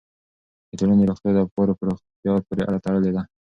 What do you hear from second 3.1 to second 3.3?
ده.